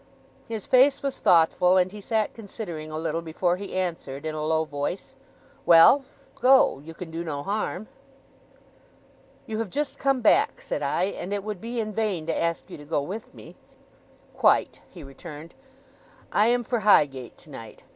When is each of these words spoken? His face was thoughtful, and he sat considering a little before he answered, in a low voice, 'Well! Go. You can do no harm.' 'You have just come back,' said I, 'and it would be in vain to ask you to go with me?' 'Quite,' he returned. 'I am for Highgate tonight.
His 0.47 0.65
face 0.65 1.03
was 1.03 1.19
thoughtful, 1.19 1.77
and 1.77 1.91
he 1.91 2.01
sat 2.01 2.33
considering 2.33 2.89
a 2.89 2.97
little 2.97 3.21
before 3.21 3.57
he 3.57 3.75
answered, 3.75 4.25
in 4.25 4.33
a 4.33 4.43
low 4.43 4.65
voice, 4.65 5.13
'Well! 5.63 6.05
Go. 6.33 6.79
You 6.79 6.95
can 6.95 7.11
do 7.11 7.23
no 7.23 7.43
harm.' 7.43 7.87
'You 9.45 9.59
have 9.59 9.69
just 9.69 9.99
come 9.99 10.21
back,' 10.21 10.59
said 10.59 10.81
I, 10.81 11.03
'and 11.03 11.31
it 11.31 11.43
would 11.43 11.61
be 11.61 11.79
in 11.79 11.93
vain 11.93 12.25
to 12.25 12.35
ask 12.35 12.67
you 12.67 12.77
to 12.77 12.83
go 12.83 13.03
with 13.03 13.31
me?' 13.35 13.55
'Quite,' 14.35 14.79
he 14.89 15.03
returned. 15.03 15.53
'I 16.31 16.47
am 16.47 16.63
for 16.63 16.79
Highgate 16.79 17.37
tonight. 17.37 17.83